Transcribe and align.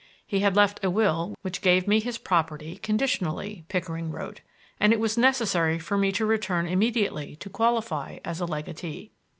He 0.25 0.39
had 0.39 0.55
left 0.55 0.83
a 0.83 0.89
will 0.89 1.37
which 1.43 1.61
gave 1.61 1.87
me 1.87 1.99
his 1.99 2.17
property 2.17 2.77
conditionally, 2.77 3.65
Pickering 3.69 4.09
wrote, 4.09 4.41
and 4.79 4.91
it 4.93 4.99
was 4.99 5.15
necessary 5.15 5.77
for 5.77 5.95
me 5.95 6.11
to 6.13 6.25
return 6.25 6.65
immediately 6.67 7.35
to 7.35 7.51
qualify 7.51 8.17
as 8.25 8.41
legatee. 8.41 9.11